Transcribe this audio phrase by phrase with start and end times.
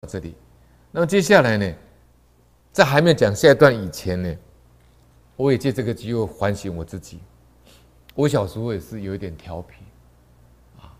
[0.00, 0.34] 到这里。
[0.90, 1.74] 那么接下来呢，
[2.72, 4.34] 在还没有讲下一段以前呢，
[5.36, 7.20] 我也借这个机会反省我自己。
[8.14, 9.84] 我小时候也是有一点调皮
[10.78, 10.96] 啊。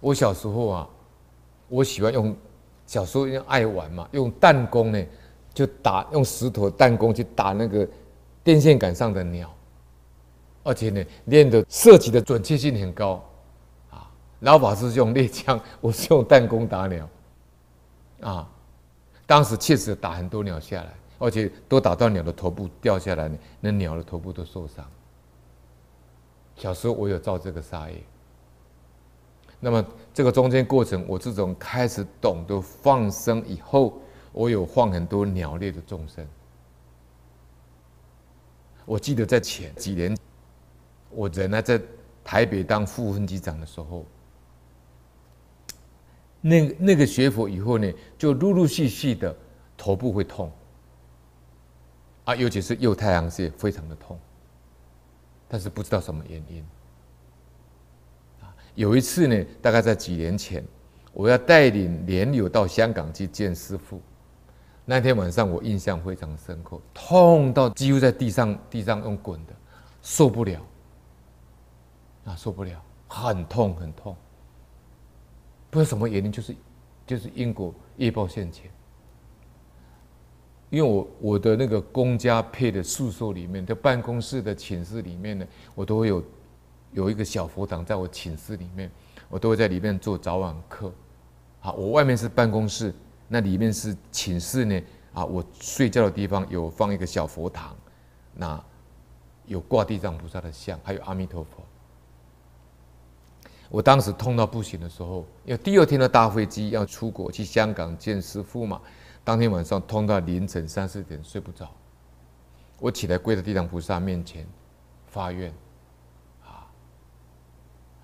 [0.00, 0.88] 我小时候啊，
[1.66, 2.36] 我喜欢用
[2.86, 5.06] 小时候因为爱玩嘛，用弹弓呢
[5.52, 7.86] 就打，用石头弹弓去打那个
[8.44, 9.52] 电线杆上的鸟，
[10.62, 13.28] 而且呢练的射击的准确性很高
[13.90, 14.08] 啊。
[14.38, 17.08] 老法师是用猎枪，我是用弹弓打鸟
[18.22, 18.48] 啊。
[19.26, 23.30] 当时确实打很多鸟下来，而且都打到鸟的头部掉下来，
[23.60, 24.84] 那鸟的头部都受伤。
[26.56, 28.02] 小时候我有造这个杀业，
[29.60, 34.00] 那么这个中间过程，我自从开始懂得放生以后，
[34.32, 36.26] 我有放很多鸟类的众生。
[38.84, 40.16] 我记得在前几年，
[41.08, 41.80] 我人呢在
[42.24, 44.04] 台北当副分机长的时候。
[46.40, 49.36] 那、那个学佛以后呢，就陆陆续续的
[49.76, 50.50] 头部会痛，
[52.24, 54.18] 啊，尤其是右太阳穴非常的痛，
[55.46, 56.64] 但是不知道什么原因。
[58.40, 60.64] 啊，有一次呢，大概在几年前，
[61.12, 64.00] 我要带领莲友到香港去见师父，
[64.86, 69.52] 那天晚上我印象非常深刻，痛到几乎在地上地上用滚的，
[70.00, 70.60] 受不了，
[72.24, 74.16] 啊，受不了，很痛很痛。
[75.70, 76.56] 不知道什么原因，就是
[77.06, 78.70] 就是因果业报现前。
[80.68, 86.22] 因为我我的那个公家配的宿舍里面的办公室的寝室里面呢，我都会有
[86.92, 88.90] 有一个小佛堂在我寝室里面，
[89.28, 90.92] 我都会在里面做早晚课。
[91.58, 92.94] 好，我外面是办公室，
[93.26, 94.80] 那里面是寝室呢。
[95.12, 97.76] 啊，我睡觉的地方有放一个小佛堂，
[98.32, 98.64] 那
[99.46, 101.64] 有挂地藏菩萨的像，还有阿弥陀佛。
[103.70, 108.80] 我当时痛到不行的时候，因为第二天的大飞机要出国去香港见师父嘛，
[109.22, 111.70] 当天晚上痛到凌晨三四点睡不着，
[112.80, 114.44] 我起来跪在地藏菩萨面前
[115.06, 115.54] 发愿，
[116.44, 116.66] 啊，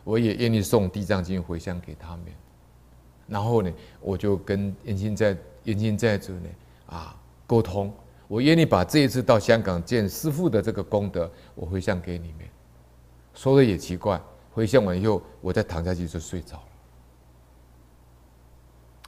[0.04, 2.26] 我也愿意送地藏经回向给他们，
[3.26, 6.48] 然后呢，我就跟冤亲债冤亲债主呢
[6.86, 7.92] 啊沟通，
[8.28, 12.46] 我愿意把这一次到香港见师父的这个功德，我回向给你们，
[13.34, 14.22] 说的也奇怪。
[14.56, 16.56] 回向完以后，我再躺下去就睡着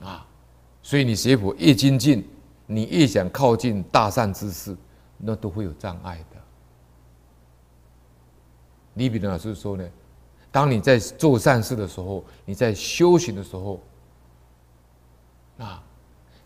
[0.01, 0.07] 了。
[0.07, 0.27] 啊，
[0.83, 2.29] 所以你学佛越精进，
[2.67, 4.77] 你越想靠近大善之事，
[5.17, 6.37] 那都会有障碍的。
[8.93, 9.89] 李炳南老师说呢，
[10.51, 13.81] 当你在做善事的时候，你在修行的时候，
[15.57, 15.83] 啊，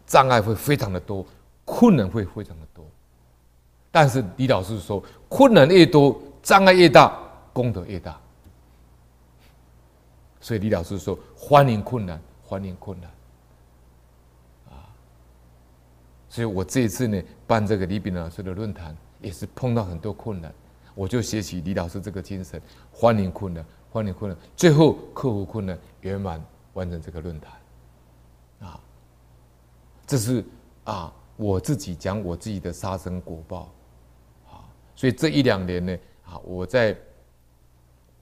[0.06, 1.26] 障碍会非常的多，
[1.64, 2.84] 困难会非常的多。
[3.90, 7.18] 但是李老师说，困难越多，障碍越大，
[7.52, 8.16] 功德越大。
[10.42, 13.08] 所以李老师说：“欢迎困难，欢迎困难。”
[14.68, 14.90] 啊，
[16.28, 20.52] 所以我这一次呢办这个李炳老师的论坛，也是碰到很多困难，
[20.96, 22.60] 我就学习李老师这个精神，
[22.90, 28.68] 欢迎困难，欢迎困难，最后克服困难，圆满完成这个论坛。
[28.68, 28.80] 啊，
[30.04, 30.44] 这是
[30.82, 33.72] 啊我自己讲我自己的杀生果报。
[34.50, 34.66] 啊，
[34.96, 36.98] 所以这一两年呢，啊我在。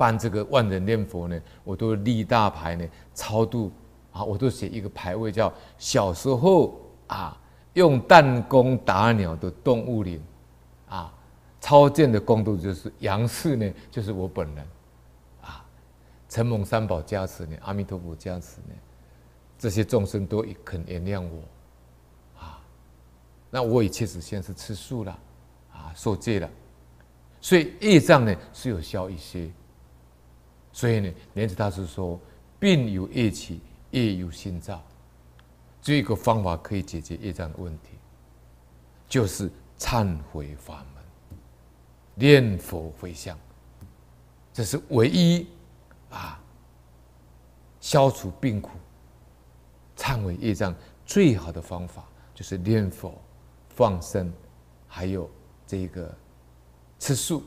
[0.01, 3.71] 办这个万人念佛呢，我都立大牌呢，超度
[4.11, 7.39] 啊，我都写一个牌位叫“小时候啊
[7.75, 10.19] 用弹弓打鸟的动物灵”，
[10.89, 11.13] 啊，
[11.61, 14.67] 超荐的功德就是杨氏呢，就是我本人，
[15.43, 15.63] 啊，
[16.31, 18.75] 承蒙三宝加持呢，阿弥陀佛加持呢，
[19.59, 22.59] 这些众生都肯原谅我，啊，
[23.51, 25.19] 那我也确实现在是吃素了，
[25.75, 26.49] 啊，受戒了，
[27.39, 29.51] 所以业障呢是有消一些。
[30.73, 32.19] 所以呢，莲池大师说
[32.61, 33.61] ：“病有业起，
[33.91, 34.83] 业有心造。
[35.83, 37.91] 只有一个方法可以解决业障的问题，
[39.09, 41.03] 就是忏悔法门，
[42.15, 43.39] 念佛回向。
[44.53, 45.47] 这是唯一
[46.11, 46.41] 啊，
[47.81, 48.71] 消除病苦、
[49.97, 52.05] 忏悔业障最好的方法，
[52.35, 53.21] 就是念佛、
[53.71, 54.33] 放生，
[54.87, 55.29] 还有
[55.67, 56.15] 这个
[56.99, 57.43] 吃素。”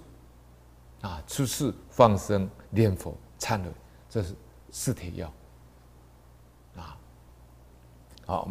[1.04, 3.70] 啊，出世放生、念佛、忏悔，
[4.10, 4.34] 这是
[4.72, 5.32] 四帖药。
[6.76, 6.98] 啊，
[8.26, 8.50] 好。